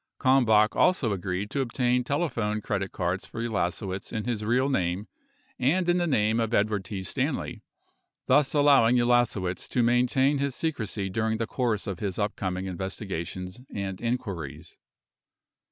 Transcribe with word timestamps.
Kalmbach 0.19 0.75
also 0.75 1.13
agreed 1.13 1.51
to 1.51 1.61
obtain 1.61 2.03
telephone 2.03 2.59
credit 2.59 2.91
cards 2.91 3.27
for 3.27 3.39
Ulasewicz 3.39 4.11
in 4.11 4.23
his 4.23 4.43
real 4.43 4.67
name 4.67 5.07
and 5.59 5.87
in 5.87 5.97
the 5.97 6.07
name 6.07 6.39
of 6.39 6.55
Edward 6.55 6.85
T. 6.85 7.03
Stanley, 7.03 7.61
10 8.25 8.25
thus 8.25 8.55
allowing 8.55 8.95
Ulasewicz 8.97 9.69
to 9.69 9.83
maintain 9.83 10.39
his 10.39 10.55
secrecy 10.55 11.07
during 11.07 11.37
the 11.37 11.45
course 11.45 11.85
of 11.85 11.99
his 11.99 12.17
upcoming 12.17 12.65
investiga 12.65 13.27
tions 13.27 13.61
and 13.71 14.01
inquiries. 14.01 14.75